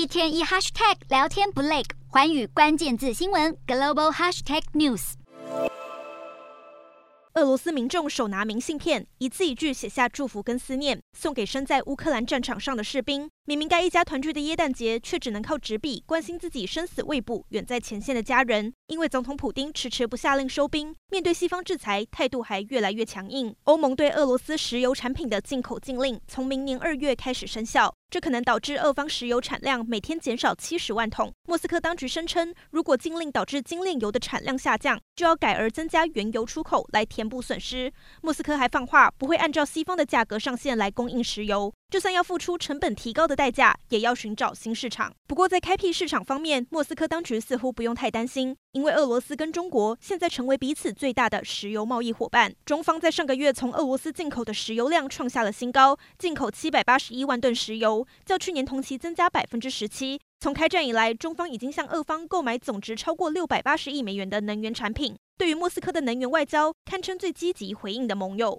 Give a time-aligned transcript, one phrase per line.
[0.00, 5.12] 一天一 hashtag 聊天不累，环宇关键字新闻 global hashtag news。
[7.34, 13.28] 俄罗斯民众手拿明信片，一字一句写下祝福跟思念，送给身在乌克兰战场上的士兵。
[13.50, 18.72] 明明该一家团聚的耶诞节，却只能靠纸笔关心自己生死未卜、远在前线的家人。
[18.86, 23.52] 因为总统普丁迟迟不下令收兵，面对西方制裁，态度还越来越强硬。
[23.64, 31.32] 欧盟对俄罗斯石油产品的进口禁令从明年二月开始生效，这可能导致俄方石油产量每天减少七十万桶。
[31.48, 37.92] 莫斯科当局声称，如果禁令导致精炼油的产量下降，就要改而增加原油出口来填补损失。
[38.22, 41.74] 莫斯科还放话，不会按照西方的价格上限来供应石油。
[41.90, 45.12] 就算要付出成本提高的代价，也要寻找新市场。
[45.26, 52.54] 不过，在开辟市场方面，莫斯科当局似乎不用太担心，因为俄罗斯跟中国现在成为彼此最大的石油贸易伙伴。
[52.64, 60.20] 中方在上个月从俄罗斯进口的石油量创下了新高，进口七百八十一万吨石油，较去年同期增加百分之十七。
[60.38, 65.14] 从开战以来，中方已经向俄方购买总值超过六百八十亿美元的能源产品。
[65.36, 68.58] 对于莫斯科的能源外交，堪称最积极回应的盟友。